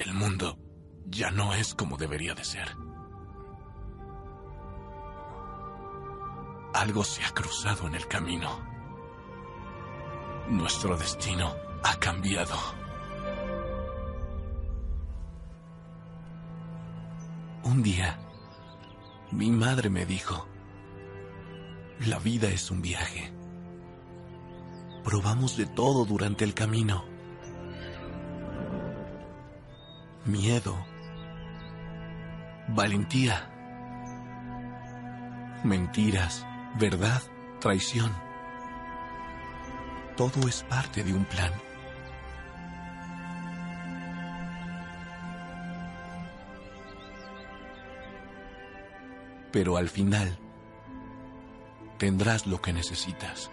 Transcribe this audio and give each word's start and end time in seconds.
El 0.00 0.14
mundo 0.14 0.56
ya 1.04 1.30
no 1.30 1.52
es 1.52 1.74
como 1.74 1.98
debería 1.98 2.34
de 2.34 2.42
ser. 2.42 2.74
Algo 6.72 7.04
se 7.04 7.22
ha 7.22 7.30
cruzado 7.34 7.86
en 7.86 7.94
el 7.94 8.08
camino. 8.08 8.48
Nuestro 10.48 10.96
destino 10.96 11.54
ha 11.84 11.96
cambiado. 11.96 12.56
Un 17.64 17.82
día, 17.82 18.18
mi 19.32 19.50
madre 19.50 19.90
me 19.90 20.06
dijo, 20.06 20.48
la 22.06 22.18
vida 22.18 22.48
es 22.48 22.70
un 22.70 22.80
viaje. 22.80 23.34
Probamos 25.04 25.58
de 25.58 25.66
todo 25.66 26.06
durante 26.06 26.44
el 26.44 26.54
camino. 26.54 27.09
Miedo. 30.26 30.76
Valentía. 32.68 33.50
Mentiras, 35.64 36.46
verdad, 36.78 37.22
traición. 37.58 38.12
Todo 40.18 40.46
es 40.46 40.62
parte 40.64 41.02
de 41.02 41.14
un 41.14 41.24
plan. 41.24 41.52
Pero 49.50 49.78
al 49.78 49.88
final 49.88 50.38
tendrás 51.96 52.46
lo 52.46 52.60
que 52.60 52.74
necesitas. 52.74 53.50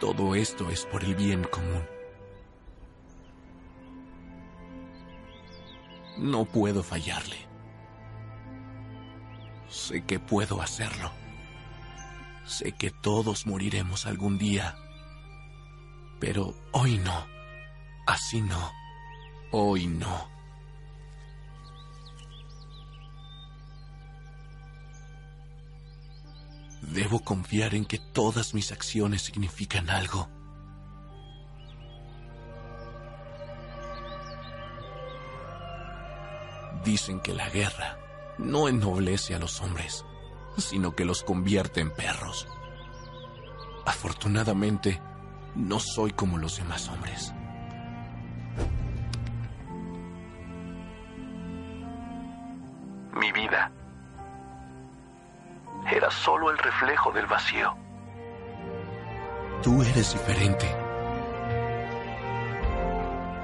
Todo 0.00 0.34
esto 0.34 0.68
es 0.70 0.84
por 0.86 1.04
el 1.04 1.14
bien 1.14 1.44
común. 1.44 1.97
No 6.18 6.44
puedo 6.44 6.82
fallarle. 6.82 7.36
Sé 9.68 10.04
que 10.04 10.18
puedo 10.18 10.60
hacerlo. 10.60 11.12
Sé 12.44 12.72
que 12.72 12.90
todos 12.90 13.46
moriremos 13.46 14.06
algún 14.06 14.38
día. 14.38 14.76
Pero 16.18 16.54
hoy 16.72 16.98
no. 16.98 17.26
Así 18.06 18.40
no. 18.40 18.72
Hoy 19.52 19.86
no. 19.86 20.28
Debo 26.82 27.20
confiar 27.20 27.74
en 27.74 27.84
que 27.84 27.98
todas 27.98 28.54
mis 28.54 28.72
acciones 28.72 29.22
significan 29.22 29.90
algo. 29.90 30.28
Dicen 36.88 37.20
que 37.20 37.34
la 37.34 37.50
guerra 37.50 37.98
no 38.38 38.66
ennoblece 38.66 39.34
a 39.34 39.38
los 39.38 39.60
hombres, 39.60 40.06
sino 40.56 40.96
que 40.96 41.04
los 41.04 41.22
convierte 41.22 41.82
en 41.82 41.90
perros. 41.90 42.48
Afortunadamente, 43.84 44.98
no 45.54 45.80
soy 45.80 46.12
como 46.12 46.38
los 46.38 46.56
demás 46.56 46.88
hombres. 46.88 47.34
Mi 53.20 53.32
vida 53.32 53.70
era 55.92 56.10
solo 56.10 56.50
el 56.50 56.56
reflejo 56.56 57.12
del 57.12 57.26
vacío. 57.26 57.76
Tú 59.62 59.82
eres 59.82 60.14
diferente. 60.14 60.74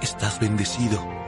Estás 0.01 0.41
bendecido. 0.41 1.24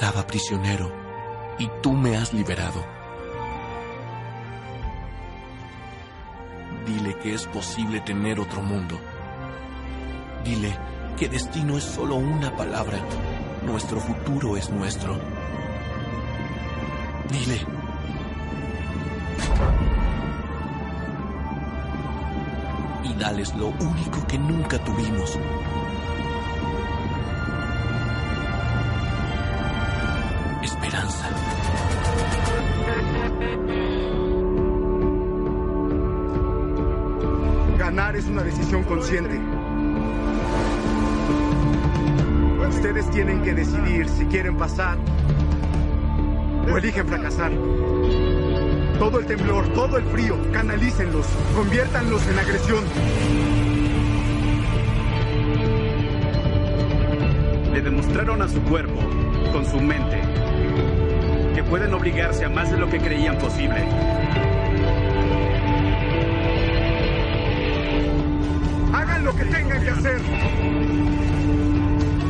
Estaba 0.00 0.24
prisionero 0.28 0.92
y 1.58 1.68
tú 1.82 1.92
me 1.92 2.16
has 2.16 2.32
liberado. 2.32 2.86
Dile 6.86 7.18
que 7.18 7.34
es 7.34 7.44
posible 7.46 7.98
tener 8.02 8.38
otro 8.38 8.62
mundo. 8.62 8.96
Dile 10.44 10.78
que 11.16 11.28
destino 11.28 11.76
es 11.76 11.82
solo 11.82 12.14
una 12.14 12.54
palabra. 12.56 13.00
Nuestro 13.66 13.98
futuro 13.98 14.56
es 14.56 14.70
nuestro. 14.70 15.18
Dile. 17.28 17.66
Y 23.02 23.14
dales 23.14 23.52
lo 23.56 23.66
único 23.66 24.24
que 24.28 24.38
nunca 24.38 24.78
tuvimos. 24.78 25.36
Es 38.18 38.26
una 38.26 38.42
decisión 38.42 38.82
consciente. 38.82 39.38
Ustedes 42.68 43.08
tienen 43.10 43.42
que 43.42 43.54
decidir 43.54 44.08
si 44.08 44.24
quieren 44.26 44.56
pasar 44.56 44.98
o 46.70 46.76
eligen 46.76 47.06
fracasar. 47.06 47.52
Todo 48.98 49.20
el 49.20 49.26
temblor, 49.26 49.68
todo 49.72 49.98
el 49.98 50.04
frío, 50.06 50.36
canalícenlos, 50.52 51.26
conviértanlos 51.54 52.26
en 52.26 52.38
agresión. 52.40 52.84
Le 57.72 57.80
demostraron 57.80 58.42
a 58.42 58.48
su 58.48 58.60
cuerpo, 58.62 59.00
con 59.52 59.64
su 59.64 59.80
mente, 59.80 60.20
que 61.54 61.62
pueden 61.62 61.94
obligarse 61.94 62.44
a 62.44 62.48
más 62.48 62.70
de 62.72 62.78
lo 62.78 62.90
que 62.90 62.98
creían 62.98 63.38
posible. 63.38 64.47
Lo 69.28 69.36
que 69.36 69.44
tengan 69.44 69.84
que 69.84 69.90
hacer. 69.90 70.20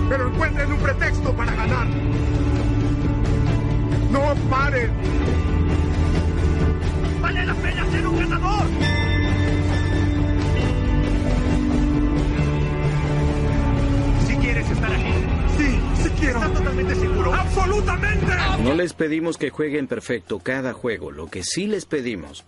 Pero 0.08 0.28
encuentren 0.28 0.72
un 0.72 0.78
pretexto 0.78 1.32
para 1.32 1.54
ganar. 1.54 1.86
¡No 4.10 4.34
paren! 4.50 4.90
¡Vale 7.22 7.46
la 7.46 7.54
pena 7.54 7.90
ser 7.90 8.06
un 8.06 8.18
ganador! 8.18 8.66
Si 14.26 14.36
quieres 14.36 14.70
estar 14.70 14.92
aquí. 14.92 15.14
Sí, 15.56 15.80
sí 16.02 16.10
quiero. 16.18 16.38
¿Estás 16.38 16.52
totalmente 16.54 16.94
seguro? 16.96 17.32
¡Absolutamente! 17.32 18.26
No 18.64 18.74
les 18.74 18.92
pedimos 18.92 19.38
que 19.38 19.50
jueguen 19.50 19.86
perfecto 19.86 20.40
cada 20.40 20.72
juego. 20.72 21.12
Lo 21.12 21.28
que 21.28 21.44
sí 21.44 21.68
les 21.68 21.84
pedimos, 21.84 22.44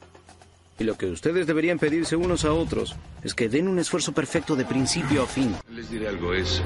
y 0.81 0.85
lo 0.85 0.97
que 0.97 1.07
ustedes 1.07 1.47
deberían 1.47 1.79
pedirse 1.79 2.17
unos 2.17 2.47
a 2.47 2.55
otros, 2.55 2.97
es 3.23 3.35
que 3.35 3.51
den 3.51 3.69
un 3.69 3.79
esfuerzo 3.79 4.13
perfecto 4.13 4.57
de 4.57 4.65
principio 4.65 5.23
a 5.23 5.27
fin. 5.27 5.55
Les 5.75 5.91
diré 5.91 6.09
algo, 6.09 6.33
es. 6.33 6.63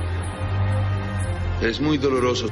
Es 1.61 1.81
muy 1.81 1.99
doloroso. 1.99 2.46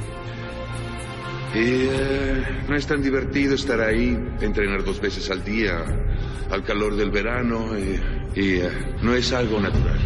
Y 1.55 1.87
eh, 1.87 2.63
no 2.67 2.75
es 2.75 2.85
tan 2.85 3.01
divertido 3.01 3.55
estar 3.55 3.79
ahí, 3.79 4.17
entrenar 4.41 4.83
dos 4.83 4.99
veces 4.99 5.29
al 5.29 5.45
día, 5.45 5.85
al 6.51 6.65
calor 6.65 6.97
del 6.97 7.11
verano, 7.11 7.79
y, 7.79 7.97
eh, 8.35 8.69
no 9.01 9.13
es 9.13 9.31
algo 9.31 9.57
natural. 9.61 9.99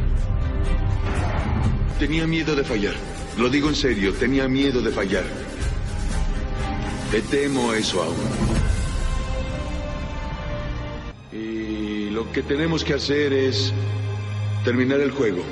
Tenía 1.97 2.27
miedo 2.27 2.55
de 2.55 2.63
fallar. 2.63 2.93
Lo 3.39 3.49
digo 3.49 3.69
en 3.69 3.75
serio, 3.75 4.13
tenía 4.13 4.47
miedo 4.47 4.79
de 4.79 4.91
fallar. 4.91 5.25
Te 7.09 7.21
temo 7.21 7.73
eso 7.73 8.03
aún. 8.03 8.46
Lo 12.27 12.33
que 12.33 12.43
tenemos 12.43 12.83
que 12.83 12.93
hacer 12.93 13.31
es 13.31 13.73
terminar 14.63 14.99
el 14.99 15.11
juego. 15.11 15.43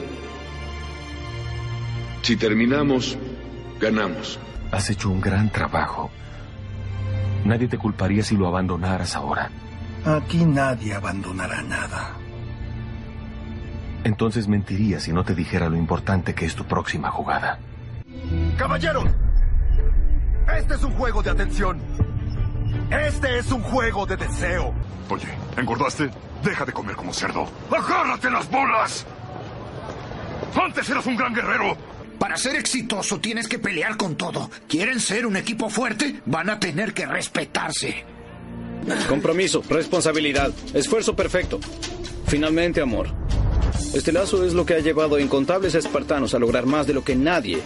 Si 2.22 2.36
terminamos, 2.36 3.18
ganamos. 3.80 4.40
Has 4.72 4.90
hecho 4.90 5.10
un 5.10 5.22
gran 5.22 5.50
trabajo. 5.52 6.12
Nadie 7.46 7.68
te 7.68 7.78
culparía 7.78 8.24
si 8.24 8.36
lo 8.36 8.48
abandonaras 8.48 9.16
ahora. 9.16 9.52
Aquí 10.06 10.44
nadie 10.44 10.94
abandonará 10.94 11.62
nada. 11.62 12.14
Entonces 14.04 14.48
mentiría 14.48 15.00
si 15.00 15.14
no 15.14 15.24
te 15.24 15.34
dijera 15.34 15.70
lo 15.70 15.78
importante 15.78 16.36
que 16.36 16.46
es 16.46 16.56
tu 16.56 16.66
próxima 16.66 17.10
jugada. 17.10 17.60
¡Caballeros! 18.58 19.06
Este 20.58 20.76
es 20.76 20.84
un 20.84 20.92
juego 20.92 21.24
de 21.24 21.32
atención. 21.32 21.80
Este 22.90 23.40
es 23.40 23.52
un 23.52 23.62
juego 23.62 24.06
de 24.06 24.18
deseo. 24.18 24.74
Oye, 25.10 25.28
¿engordaste? 25.58 26.10
Deja 26.44 26.66
de 26.66 26.74
comer 26.74 26.96
como 26.96 27.14
cerdo. 27.14 27.48
¡Agárrate 27.72 28.30
las 28.30 28.50
bolas! 28.50 29.06
Antes 30.56 30.90
eras 30.90 31.06
un 31.06 31.16
gran 31.16 31.34
guerrero. 31.34 31.76
Para 32.20 32.38
ser 32.38 32.56
exitoso 32.56 33.20
tienes 33.20 33.48
que 33.48 33.60
pelear 33.60 33.98
con 33.98 34.16
todo. 34.16 34.50
¿Quieren 34.68 35.00
ser 35.00 35.26
un 35.26 35.36
equipo 35.36 35.70
fuerte? 35.70 36.22
Van 36.26 36.50
a 36.50 36.60
tener 36.60 36.94
que 36.94 37.06
respetarse. 37.06 38.06
Compromiso, 39.10 39.64
responsabilidad, 39.70 40.52
esfuerzo 40.74 41.16
perfecto. 41.16 41.60
Finalmente, 42.28 42.82
amor. 42.82 43.08
Este 43.94 44.12
lazo 44.12 44.46
es 44.46 44.54
lo 44.54 44.66
que 44.66 44.76
ha 44.76 44.80
llevado 44.80 45.16
a 45.16 45.22
incontables 45.22 45.76
espartanos 45.76 46.34
a 46.34 46.40
lograr 46.40 46.66
más 46.66 46.86
de 46.86 46.94
lo 46.94 47.04
que 47.04 47.16
nadie, 47.16 47.62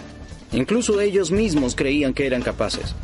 incluso 0.52 1.00
ellos 1.00 1.30
mismos, 1.30 1.74
creían 1.74 2.14
que 2.14 2.26
eran 2.26 2.42
capaces. 2.42 2.94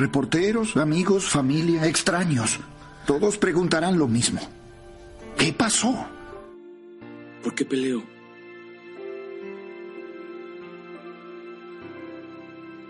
Reporteros, 0.00 0.78
amigos, 0.78 1.28
familia, 1.28 1.86
extraños. 1.86 2.58
Todos 3.06 3.36
preguntarán 3.36 3.98
lo 3.98 4.08
mismo. 4.08 4.40
¿Qué 5.36 5.52
pasó? 5.52 6.06
¿Por 7.42 7.54
qué 7.54 7.66
peleo? 7.66 8.02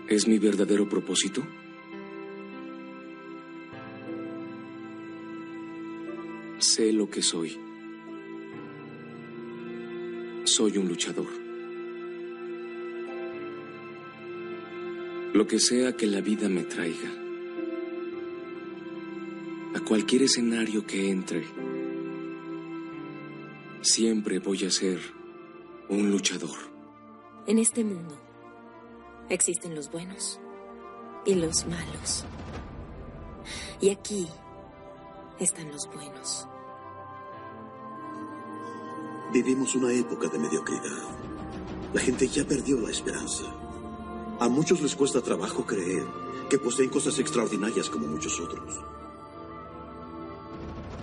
¿Es 0.07 0.25
mi 0.25 0.39
verdadero 0.39 0.87
propósito? 0.87 1.43
Sé 6.59 6.93
lo 6.93 7.09
que 7.09 7.21
soy. 7.21 7.59
Soy 10.45 10.77
un 10.77 10.87
luchador. 10.87 11.50
Lo 15.33 15.47
que 15.47 15.59
sea 15.59 15.95
que 15.95 16.07
la 16.07 16.19
vida 16.19 16.49
me 16.49 16.63
traiga. 16.63 17.09
A 19.73 19.79
cualquier 19.79 20.23
escenario 20.23 20.85
que 20.85 21.09
entre. 21.09 21.45
Siempre 23.79 24.39
voy 24.39 24.65
a 24.65 24.69
ser 24.69 24.99
un 25.87 26.11
luchador. 26.11 26.57
En 27.47 27.59
este 27.59 27.85
mundo 27.85 28.13
existen 29.29 29.73
los 29.73 29.89
buenos 29.89 30.41
y 31.25 31.35
los 31.35 31.65
malos. 31.65 32.25
Y 33.79 33.89
aquí 33.89 34.27
están 35.39 35.71
los 35.71 35.87
buenos. 35.87 36.45
Vivimos 39.31 39.75
una 39.75 39.93
época 39.93 40.27
de 40.27 40.39
mediocridad. 40.39 41.07
La 41.93 42.01
gente 42.01 42.27
ya 42.27 42.43
perdió 42.43 42.81
la 42.81 42.91
esperanza. 42.91 43.70
A 44.41 44.49
muchos 44.49 44.81
les 44.81 44.95
cuesta 44.95 45.21
trabajo 45.21 45.63
creer 45.67 46.03
que 46.49 46.57
poseen 46.57 46.89
cosas 46.89 47.19
extraordinarias 47.19 47.87
como 47.91 48.07
muchos 48.07 48.39
otros. 48.39 48.73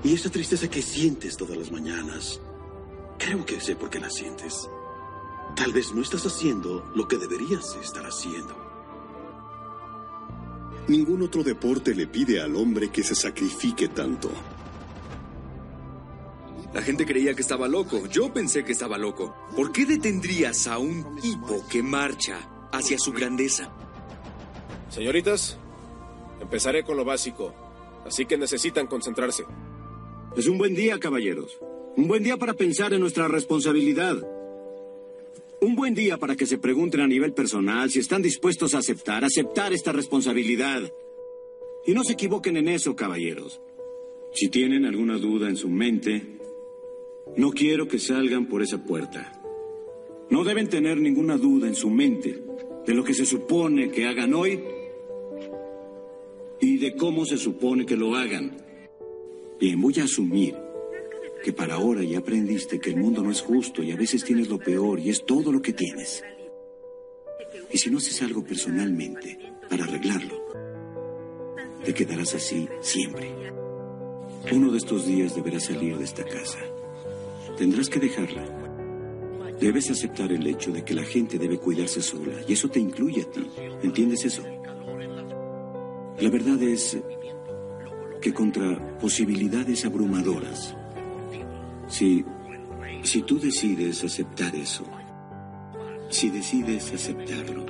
Y 0.02 0.12
esa 0.12 0.29
tristeza 0.29 0.69
que 0.69 0.82
sientes 0.82 1.37
todas 1.37 1.56
las 1.56 1.70
mañanas, 1.70 2.40
creo 3.17 3.46
que 3.46 3.61
sé 3.61 3.76
por 3.76 3.90
qué 3.90 4.00
la 4.00 4.11
sientes. 4.11 4.69
Tal 5.55 5.73
vez 5.73 5.94
no 5.94 6.02
estás 6.02 6.26
haciendo 6.26 6.90
lo 6.96 7.06
que 7.06 7.17
deberías 7.17 7.76
estar 7.81 8.05
haciendo. 8.05 8.56
Ningún 10.88 11.23
otro 11.23 11.44
deporte 11.44 11.94
le 11.94 12.08
pide 12.08 12.43
al 12.43 12.56
hombre 12.56 12.91
que 12.91 13.05
se 13.05 13.14
sacrifique 13.14 13.87
tanto. 13.87 14.32
La 16.75 16.82
gente 16.82 17.06
creía 17.06 17.34
que 17.34 17.43
estaba 17.43 17.69
loco. 17.69 18.05
Yo 18.08 18.32
pensé 18.32 18.64
que 18.64 18.73
estaba 18.73 18.99
loco. 18.99 19.32
¿Por 19.55 19.70
qué 19.70 19.87
detendrías 19.87 20.67
a 20.67 20.79
un 20.79 21.20
tipo 21.20 21.64
que 21.69 21.84
marcha 21.84 22.57
hacia 22.73 22.99
su 22.99 23.12
grandeza? 23.12 23.70
Señoritas, 24.91 25.59
empezaré 26.41 26.82
con 26.82 26.97
lo 26.97 27.05
básico. 27.05 27.55
Así 28.06 28.26
que 28.26 28.38
necesitan 28.38 28.87
concentrarse. 28.87 29.44
Es 30.37 30.47
un 30.47 30.59
buen 30.59 30.75
día, 30.75 30.99
caballeros. 30.99 31.59
Un 31.97 32.09
buen 32.09 32.23
día 32.23 32.37
para 32.37 32.55
pensar 32.55 32.93
en 32.93 33.00
nuestra 33.00 33.29
responsabilidad. 33.29 34.17
Un 35.61 35.75
buen 35.75 35.94
día 35.94 36.17
para 36.17 36.37
que 36.37 36.47
se 36.47 36.59
pregunten 36.59 37.00
a 37.00 37.06
nivel 37.06 37.32
personal 37.32 37.91
si 37.91 37.99
están 37.99 38.23
dispuestos 38.23 38.75
a 38.75 38.79
aceptar, 38.79 39.25
aceptar 39.25 39.73
esta 39.73 39.93
responsabilidad. 39.93 40.93
Y 41.85 41.93
no 41.93 42.05
se 42.05 42.12
equivoquen 42.12 42.56
en 42.56 42.69
eso, 42.69 42.94
caballeros. 42.94 43.61
Si 44.32 44.49
tienen 44.49 44.85
alguna 44.85 45.19
duda 45.19 45.49
en 45.49 45.56
su 45.56 45.69
mente, 45.69 46.38
no 47.37 47.50
quiero 47.50 47.88
que 47.88 47.99
salgan 47.99 48.47
por 48.47 48.62
esa 48.62 48.85
puerta. 48.85 49.38
No 50.31 50.45
deben 50.45 50.69
tener 50.69 50.99
ninguna 51.01 51.37
duda 51.37 51.67
en 51.67 51.75
su 51.75 51.89
mente 51.91 52.43
de 52.87 52.95
lo 52.95 53.03
que 53.03 53.15
se 53.15 53.25
supone 53.25 53.91
que 53.91 54.07
hagan 54.07 54.35
hoy 54.35 54.61
y 56.61 56.79
de 56.79 56.95
cómo 56.97 57.25
se 57.25 57.39
supone 57.39 57.87
que 57.87 57.97
lo 57.97 58.15
hagan. 58.15 58.57
Bien, 59.59 59.81
voy 59.81 59.99
a 60.01 60.05
asumir 60.05 60.55
que 61.43 61.53
para 61.53 61.75
ahora 61.75 62.03
ya 62.03 62.19
aprendiste 62.19 62.79
que 62.79 62.91
el 62.91 62.97
mundo 62.97 63.23
no 63.23 63.31
es 63.31 63.41
justo 63.41 63.83
y 63.83 63.93
a 63.93 63.97
veces 63.97 64.25
tienes 64.25 64.49
lo 64.49 64.59
peor 64.59 65.01
y 65.01 65.11
es 65.11 65.25
todo 65.25 65.51
lo 65.51 65.63
que 65.63 65.73
tienes. 65.73 66.23
Y 67.71 67.79
si 67.79 67.91
no 67.91 67.99
haces 67.99 68.23
algo 68.23 68.45
personalmente 68.45 69.39
para 69.69 69.85
arreglarlo, 69.85 70.47
te 71.85 71.95
quedarás 71.95 72.35
así 72.35 72.69
siempre. 72.81 73.31
Uno 74.53 74.71
de 74.71 74.79
estos 74.79 75.07
días 75.07 75.35
deberás 75.35 75.65
salir 75.65 75.97
de 75.97 76.05
esta 76.05 76.25
casa. 76.25 76.59
Tendrás 77.57 77.89
que 77.89 78.01
dejarla. 78.01 78.68
Debes 79.60 79.90
aceptar 79.90 80.31
el 80.32 80.46
hecho 80.46 80.70
de 80.70 80.84
que 80.84 80.94
la 80.94 81.02
gente 81.02 81.38
debe 81.38 81.58
cuidarse 81.58 82.00
sola 82.00 82.34
y 82.46 82.52
eso 82.52 82.69
te 82.69 82.78
incluye 82.78 83.22
a 83.22 83.31
ti. 83.31 83.46
¿Entiendes 83.82 84.25
eso? 84.25 84.43
La 86.20 86.31
verdad 86.31 86.62
es 86.62 86.99
que 88.20 88.32
contra 88.32 88.99
posibilidades 88.99 89.84
abrumadoras, 89.84 90.76
si, 91.88 92.25
si 93.02 93.22
tú 93.22 93.38
decides 93.40 94.05
aceptar 94.05 94.55
eso, 94.55 94.84
si 96.08 96.31
decides 96.31 96.93
aceptarlo, 96.93 97.66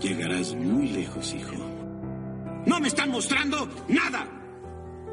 llegarás 0.00 0.54
muy 0.54 0.88
lejos, 0.88 1.34
hijo. 1.34 1.56
No 2.66 2.80
me 2.80 2.88
están 2.88 3.10
mostrando 3.10 3.68
nada. 3.88 4.26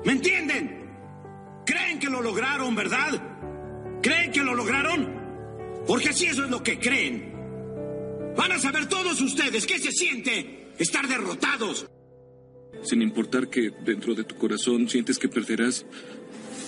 ¿Me 0.04 0.12
entienden? 0.12 0.90
Creen 1.66 2.00
que 2.00 2.10
lo 2.10 2.22
lograron, 2.22 2.76
¿verdad? 2.76 4.00
¿Creen 4.02 4.32
que 4.32 4.44
lo 4.44 4.54
lograron? 4.54 5.25
Porque 5.88 6.14
si 6.14 6.26
eso 6.26 6.44
es 6.44 6.50
lo 6.50 6.64
que 6.64 6.80
creen. 6.80 7.34
Van 8.36 8.52
a 8.52 8.60
saber 8.60 8.88
todos 8.90 9.22
ustedes 9.22 9.66
qué 9.66 9.80
se 9.80 9.92
siente 9.92 10.74
estar 10.78 11.08
derrotados. 11.08 11.88
Sin 12.84 13.02
importar 13.02 13.50
que 13.50 13.72
dentro 13.84 14.14
de 14.14 14.24
tu 14.24 14.36
corazón 14.36 14.90
sientes 14.90 15.18
que 15.18 15.30
perderás 15.30 15.86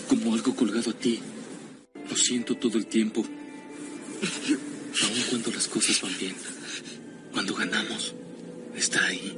como 0.07 0.33
algo 0.33 0.55
colgado 0.55 0.91
a 0.91 0.93
ti. 0.93 1.19
Lo 2.09 2.15
siento 2.15 2.55
todo 2.55 2.77
el 2.77 2.87
tiempo. 2.87 3.25
Aun 5.03 5.23
cuando 5.29 5.51
las 5.51 5.67
cosas 5.67 6.01
van 6.01 6.17
bien. 6.17 6.35
Cuando 7.33 7.53
ganamos, 7.53 8.15
está 8.75 9.05
ahí. 9.05 9.37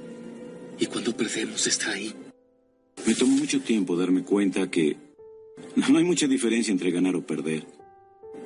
Y 0.77 0.85
cuando 0.85 1.15
perdemos, 1.15 1.65
está 1.67 1.91
ahí. 1.91 2.13
Me 3.05 3.15
tomó 3.15 3.37
mucho 3.37 3.59
tiempo 3.61 3.97
darme 3.97 4.23
cuenta 4.23 4.69
que 4.69 4.95
no 5.75 5.97
hay 5.97 6.03
mucha 6.03 6.27
diferencia 6.27 6.71
entre 6.71 6.91
ganar 6.91 7.15
o 7.15 7.25
perder. 7.25 7.65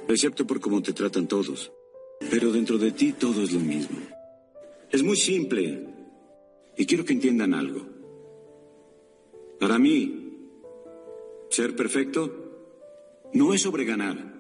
Excepto 0.07 0.45
por 0.45 0.59
cómo 0.59 0.81
te 0.81 0.93
tratan 0.93 1.27
todos. 1.27 1.71
Pero 2.29 2.51
dentro 2.51 2.77
de 2.77 2.91
ti 2.91 3.13
todo 3.13 3.41
es 3.43 3.51
lo 3.51 3.59
mismo. 3.59 3.97
Es 4.91 5.03
muy 5.03 5.15
simple. 5.15 5.87
Y 6.77 6.85
quiero 6.85 7.05
que 7.05 7.13
entiendan 7.13 7.53
algo. 7.53 7.85
Para 9.59 9.79
mí, 9.79 10.37
ser 11.49 11.75
perfecto 11.75 13.29
no 13.33 13.53
es 13.53 13.61
sobre 13.61 13.85
ganar. 13.85 14.33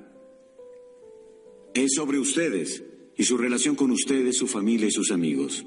Es 1.73 1.93
sobre 1.95 2.19
ustedes 2.19 2.83
y 3.15 3.23
su 3.23 3.37
relación 3.37 3.75
con 3.75 3.91
ustedes, 3.91 4.37
su 4.37 4.47
familia 4.47 4.87
y 4.87 4.91
sus 4.91 5.11
amigos. 5.11 5.65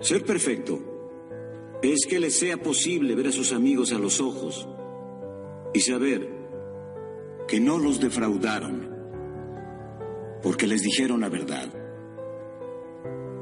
Ser 0.00 0.24
perfecto 0.24 0.80
es 1.82 2.06
que 2.06 2.20
les 2.20 2.34
sea 2.34 2.62
posible 2.62 3.14
ver 3.14 3.28
a 3.28 3.32
sus 3.32 3.52
amigos 3.52 3.92
a 3.92 3.98
los 3.98 4.20
ojos 4.20 4.66
y 5.74 5.80
saber 5.80 6.35
que 7.48 7.60
no 7.60 7.78
los 7.78 8.00
defraudaron 8.00 8.96
porque 10.42 10.68
les 10.68 10.82
dijeron 10.82 11.22
la 11.22 11.28
verdad. 11.28 11.68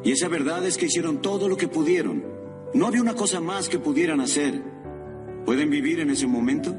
Y 0.04 0.12
esa 0.12 0.28
verdad 0.28 0.64
es 0.64 0.78
que 0.78 0.86
hicieron 0.86 1.20
todo 1.20 1.48
lo 1.48 1.56
que 1.56 1.68
pudieron. 1.68 2.24
No 2.72 2.86
había 2.86 3.02
una 3.02 3.14
cosa 3.14 3.40
más 3.40 3.68
que 3.68 3.78
pudieran 3.78 4.20
hacer. 4.20 4.62
¿Pueden 5.44 5.68
vivir 5.68 6.00
en 6.00 6.08
ese 6.08 6.26
momento? 6.26 6.74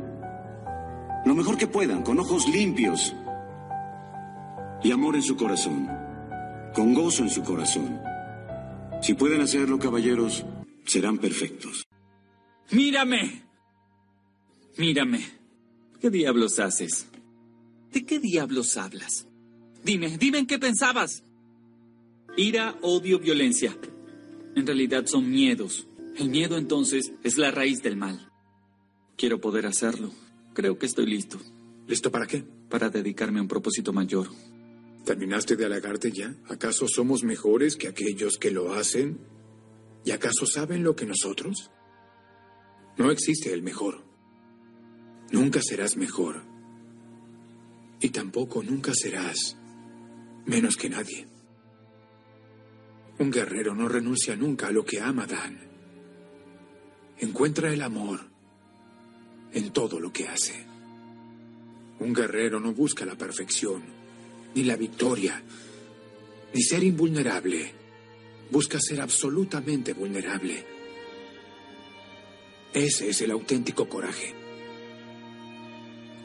Lo 1.25 1.35
mejor 1.35 1.57
que 1.57 1.67
puedan, 1.67 2.01
con 2.01 2.19
ojos 2.19 2.47
limpios 2.47 3.15
y 4.83 4.91
amor 4.91 5.15
en 5.15 5.21
su 5.21 5.35
corazón, 5.35 5.87
con 6.73 6.93
gozo 6.93 7.23
en 7.23 7.29
su 7.29 7.43
corazón. 7.43 8.01
Si 9.01 9.13
pueden 9.13 9.41
hacerlo, 9.41 9.77
caballeros, 9.77 10.43
serán 10.85 11.19
perfectos. 11.19 11.85
Mírame. 12.71 13.43
Mírame. 14.77 15.23
¿Qué 16.01 16.09
diablos 16.09 16.59
haces? 16.59 17.07
¿De 17.95 18.05
qué 18.05 18.19
diablos 18.19 18.75
hablas? 18.75 19.25
Dime, 19.81 20.17
dime 20.17 20.39
en 20.39 20.47
qué 20.47 20.59
pensabas. 20.59 21.23
Ira, 22.35 22.77
odio, 22.81 23.19
violencia. 23.19 23.73
En 24.53 24.67
realidad 24.67 25.05
son 25.05 25.31
miedos. 25.31 25.87
El 26.17 26.27
miedo 26.27 26.57
entonces 26.57 27.13
es 27.23 27.37
la 27.37 27.51
raíz 27.51 27.81
del 27.81 27.95
mal. 27.95 28.33
Quiero 29.15 29.39
poder 29.39 29.65
hacerlo. 29.65 30.11
Creo 30.53 30.77
que 30.77 30.87
estoy 30.87 31.05
listo. 31.05 31.39
¿Listo 31.87 32.11
para 32.11 32.27
qué? 32.27 32.43
Para 32.69 32.89
dedicarme 32.89 33.39
a 33.39 33.43
un 33.43 33.47
propósito 33.47 33.93
mayor. 33.93 34.27
¿Terminaste 35.05 35.55
de 35.55 35.63
halagarte 35.63 36.11
ya? 36.11 36.35
¿Acaso 36.49 36.89
somos 36.89 37.23
mejores 37.23 37.77
que 37.77 37.87
aquellos 37.87 38.35
que 38.37 38.51
lo 38.51 38.73
hacen? 38.73 39.19
¿Y 40.03 40.11
acaso 40.11 40.45
saben 40.45 40.83
lo 40.83 40.97
que 40.97 41.05
nosotros? 41.05 41.71
No 42.97 43.09
existe 43.09 43.53
el 43.53 43.63
mejor. 43.63 44.03
Nunca 45.31 45.61
serás 45.61 45.95
mejor. 45.95 46.54
Y 47.99 48.09
tampoco 48.09 48.61
nunca 48.63 48.91
serás 48.93 49.57
menos 50.45 50.75
que 50.75 50.89
nadie. 50.89 51.27
Un 53.17 53.31
guerrero 53.31 53.73
no 53.73 53.87
renuncia 53.87 54.35
nunca 54.35 54.67
a 54.67 54.71
lo 54.71 54.83
que 54.85 54.99
ama 54.99 55.25
Dan. 55.25 55.59
Encuentra 57.17 57.73
el 57.73 57.81
amor 57.81 58.19
en 59.53 59.71
todo 59.71 59.99
lo 59.99 60.11
que 60.11 60.27
hace. 60.27 60.65
Un 61.99 62.13
guerrero 62.13 62.59
no 62.59 62.73
busca 62.73 63.05
la 63.05 63.15
perfección, 63.15 63.83
ni 64.53 64.63
la 64.63 64.75
victoria, 64.75 65.41
ni 66.53 66.61
ser 66.61 66.83
invulnerable. 66.83 67.73
Busca 68.51 68.79
ser 68.79 68.99
absolutamente 68.99 69.93
vulnerable. 69.93 70.65
Ese 72.73 73.09
es 73.09 73.21
el 73.21 73.31
auténtico 73.31 73.87
coraje. 73.87 74.35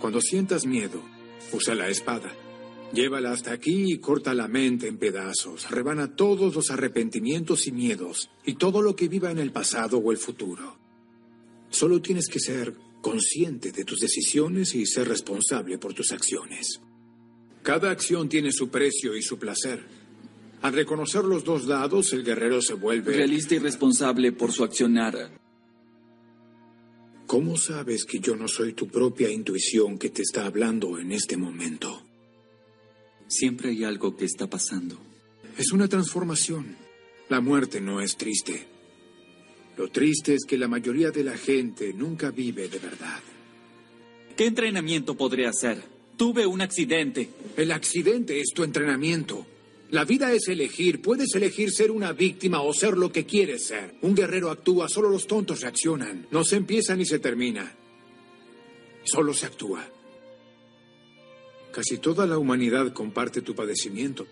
Cuando 0.01 0.21
sientas 0.21 0.67
miedo, 0.67 1.01
usa 1.53 1.75
la 1.75 1.89
espada. 1.89 2.33
Llévala 2.93 3.33
hasta 3.33 3.53
aquí 3.53 3.93
y 3.93 3.99
corta 3.99 4.35
la 4.35 4.49
mente 4.49 4.89
en 4.89 4.99
pedazos. 4.99 5.71
Rebana 5.71 6.17
todos 6.17 6.55
los 6.55 6.71
arrepentimientos 6.71 7.67
y 7.67 7.73
miedos 7.73 8.31
y 8.45 8.55
todo 8.55 8.83
lo 8.83 8.97
que 8.97 9.09
viva 9.09 9.31
en 9.31 9.39
el 9.39 9.53
pasado 9.53 9.99
o 9.99 10.11
el 10.11 10.19
futuro. 10.19 10.77
Solo 11.71 12.03
tienes 12.03 12.29
que 12.29 12.41
ser 12.41 12.75
consciente 13.01 13.71
de 13.71 13.85
tus 13.85 14.01
decisiones 14.01 14.75
y 14.75 14.87
ser 14.87 15.09
responsable 15.09 15.79
por 15.79 15.95
tus 15.95 16.11
acciones. 16.11 16.81
Cada 17.63 17.91
acción 17.91 18.29
tiene 18.29 18.51
su 18.51 18.71
precio 18.71 19.17
y 19.17 19.23
su 19.23 19.39
placer. 19.39 19.85
Al 20.63 20.73
reconocer 20.73 21.25
los 21.25 21.45
dos 21.45 21.67
lados, 21.67 22.13
el 22.13 22.25
guerrero 22.25 22.61
se 22.61 22.75
vuelve... 22.75 23.15
Realista 23.15 23.55
y 23.55 23.59
responsable 23.59 24.33
por 24.33 24.53
su 24.53 24.65
accionar. 24.65 25.40
¿Cómo 27.31 27.57
sabes 27.57 28.07
que 28.07 28.19
yo 28.19 28.35
no 28.35 28.49
soy 28.49 28.73
tu 28.73 28.89
propia 28.89 29.31
intuición 29.31 29.99
que 29.99 30.11
te 30.11 30.23
está 30.23 30.47
hablando 30.47 30.99
en 30.99 31.13
este 31.13 31.37
momento? 31.37 32.03
Siempre 33.29 33.71
hay 33.71 33.85
algo 33.85 34.17
que 34.17 34.25
está 34.25 34.51
pasando. 34.51 34.99
Es 35.57 35.71
una 35.71 35.87
transformación. 35.87 36.77
La 37.29 37.41
muerte 37.41 37.81
no 37.81 38.01
es 38.01 38.17
triste. 38.17 38.67
Lo 39.77 39.93
triste 39.93 40.35
es 40.35 40.45
que 40.45 40.59
la 40.59 40.67
mayoría 40.67 41.13
de 41.13 41.23
la 41.23 41.39
gente 41.39 41.93
nunca 41.93 42.33
vive 42.33 42.69
de 42.69 42.81
verdad. 42.81 43.21
¿Qué 44.37 44.47
entrenamiento 44.47 45.17
podré 45.17 45.47
hacer? 45.47 45.81
Tuve 46.17 46.47
un 46.47 46.61
accidente. 46.63 47.31
El 47.57 47.71
accidente 47.71 48.41
es 48.41 48.49
tu 48.53 48.65
entrenamiento. 48.65 49.47
La 49.91 50.05
vida 50.05 50.33
es 50.33 50.47
elegir. 50.49 51.03
Puedes 51.03 51.35
elegir 51.35 51.73
ser 51.73 51.91
una 51.91 52.13
víctima 52.13 52.63
o 52.63 52.73
ser 52.73 52.97
lo 52.97 53.11
que 53.11 53.27
quieres 53.27 53.67
ser. 53.67 53.97
Un 54.03 54.15
guerrero 54.15 54.51
actúa, 54.51 54.89
solo 54.89 55.11
los 55.11 55.27
tontos 55.27 55.61
reaccionan. 55.63 56.29
No 56.31 56.45
se 56.45 56.57
empieza 56.57 56.95
ni 56.95 57.05
se 57.05 57.19
termina. 57.19 57.75
Solo 59.03 59.35
se 59.35 59.47
actúa. 59.47 59.85
Casi 61.73 61.99
toda 61.99 62.27
la 62.27 62.39
humanidad 62.39 62.93
comparte 62.93 63.43
tu 63.43 63.55
padecimiento. 63.55 64.27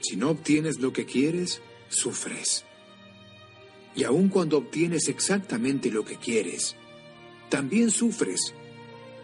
Si 0.00 0.16
no 0.16 0.30
obtienes 0.30 0.80
lo 0.80 0.92
que 0.92 1.04
quieres, 1.04 1.60
sufres. 1.88 2.64
Y 3.94 4.04
aun 4.04 4.28
cuando 4.28 4.58
obtienes 4.58 5.08
exactamente 5.08 5.90
lo 5.90 6.04
que 6.04 6.16
quieres, 6.16 6.76
también 7.48 7.90
sufres, 7.90 8.54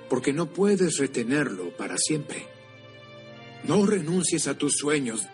porque 0.09 0.33
no 0.33 0.52
puedes 0.52 0.99
retenerlo 0.99 1.75
para 1.76 1.97
siempre. 1.97 2.47
No 3.64 3.87
renuncies 3.87 4.47
a 4.47 4.59
tus 4.59 4.75
sueños. 4.75 5.26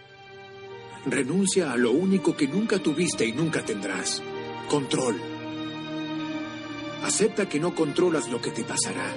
Renuncia 1.06 1.72
a 1.72 1.76
lo 1.76 1.92
único 1.92 2.36
que 2.36 2.46
nunca 2.46 2.78
tuviste 2.78 3.26
y 3.26 3.32
nunca 3.32 3.64
tendrás. 3.64 4.22
Control. 4.68 5.16
Acepta 7.02 7.48
que 7.48 7.58
no 7.58 7.74
controlas 7.74 8.28
lo 8.28 8.40
que 8.40 8.50
te 8.50 8.64
pasará. 8.64 9.10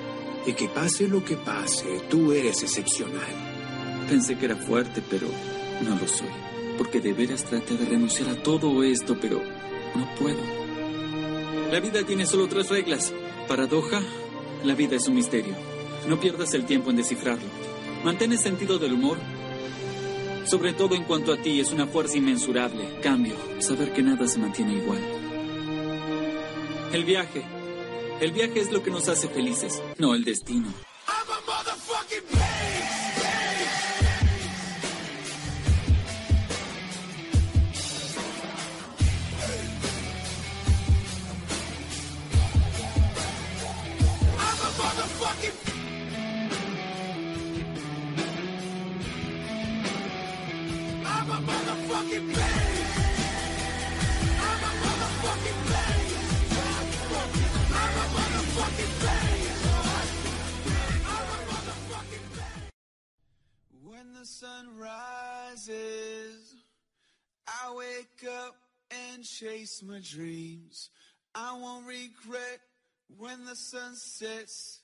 Y 0.45 0.53
que 0.53 0.67
pase 0.67 1.07
lo 1.07 1.23
que 1.23 1.35
pase, 1.35 2.01
tú 2.09 2.31
eres 2.31 2.63
excepcional. 2.63 3.27
Pensé 4.09 4.37
que 4.37 4.45
era 4.45 4.55
fuerte, 4.55 5.01
pero 5.09 5.27
no 5.83 5.95
lo 5.95 6.07
soy. 6.07 6.27
Porque 6.77 7.01
de 7.01 7.13
veras 7.13 7.43
traté 7.43 7.75
de 7.75 7.85
renunciar 7.85 8.29
a 8.29 8.43
todo 8.43 8.83
esto, 8.83 9.17
pero 9.19 9.41
no 9.95 10.15
puedo. 10.15 10.39
La 11.71 11.79
vida 11.79 12.05
tiene 12.05 12.25
solo 12.25 12.47
tres 12.47 12.69
reglas. 12.69 13.13
Paradoja, 13.47 14.01
la 14.63 14.75
vida 14.75 14.95
es 14.95 15.07
un 15.07 15.15
misterio. 15.15 15.55
No 16.07 16.19
pierdas 16.19 16.53
el 16.53 16.65
tiempo 16.65 16.89
en 16.89 16.97
descifrarlo. 16.97 17.47
Mantén 18.03 18.31
el 18.31 18.39
sentido 18.39 18.79
del 18.79 18.93
humor. 18.93 19.17
Sobre 20.45 20.73
todo 20.73 20.95
en 20.95 21.03
cuanto 21.03 21.33
a 21.33 21.37
ti, 21.37 21.59
es 21.59 21.71
una 21.71 21.87
fuerza 21.87 22.17
inmensurable. 22.17 22.99
Cambio, 23.01 23.35
saber 23.59 23.93
que 23.93 24.03
nada 24.03 24.27
se 24.27 24.39
mantiene 24.39 24.73
igual. 24.73 24.99
El 26.91 27.05
viaje. 27.05 27.43
El 28.21 28.31
viaje 28.31 28.59
es 28.59 28.71
lo 28.71 28.83
que 28.83 28.91
nos 28.91 29.09
hace 29.09 29.27
felices, 29.27 29.81
no 29.97 30.13
el 30.13 30.23
destino. 30.23 30.67
Wake 67.75 68.29
up 68.45 68.55
and 68.91 69.23
chase 69.23 69.81
my 69.83 69.99
dreams. 69.99 70.89
I 71.33 71.57
won't 71.59 71.87
regret 71.87 72.59
when 73.17 73.45
the 73.45 73.55
sun 73.55 73.95
sets, 73.95 74.83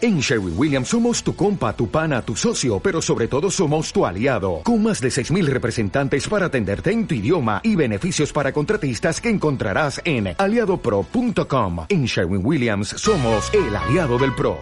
En 0.00 0.20
Sherwin 0.20 0.54
Williams 0.56 0.88
somos 0.88 1.22
tu 1.22 1.34
compa, 1.34 1.74
tu 1.74 1.88
pana, 1.88 2.22
tu 2.22 2.36
socio, 2.36 2.78
pero 2.80 3.00
sobre 3.00 3.28
todo 3.28 3.50
somos 3.50 3.92
tu 3.92 4.04
aliado, 4.04 4.60
con 4.62 4.82
más 4.82 5.00
de 5.00 5.08
6.000 5.08 5.46
representantes 5.46 6.28
para 6.28 6.46
atenderte 6.46 6.92
en 6.92 7.06
tu 7.06 7.14
idioma 7.14 7.60
y 7.62 7.74
beneficios 7.74 8.32
para 8.32 8.52
contratistas 8.52 9.20
que 9.20 9.30
encontrarás 9.30 10.00
en 10.04 10.34
aliadopro.com. 10.38 11.86
En 11.88 12.04
Sherwin 12.04 12.44
Williams 12.44 12.88
somos 12.88 13.52
el 13.54 13.74
aliado 13.74 14.18
del 14.18 14.34
PRO. 14.34 14.58